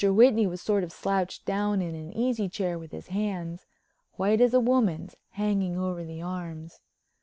Whitney 0.11 0.47
was 0.47 0.63
sort 0.63 0.83
of 0.83 0.91
slouched 0.91 1.45
down 1.45 1.79
in 1.79 1.93
an 1.93 2.11
easy 2.17 2.49
chair 2.49 2.79
with 2.79 2.91
his 2.91 3.09
hands—white 3.09 4.41
as 4.41 4.55
a 4.55 4.59
woman's—hanging 4.59 5.77
over 5.77 6.03
the 6.03 6.23
arms. 6.23 6.79